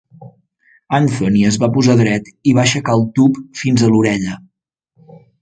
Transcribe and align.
Anthony 0.99 1.37
es 1.49 1.59
va 1.63 1.69
posar 1.75 1.97
dret 1.99 2.31
i 2.53 2.55
va 2.61 2.63
aixecar 2.65 2.97
el 3.01 3.05
tub 3.21 3.39
fins 3.61 3.85
a 3.85 3.93
l'orella. 3.93 4.41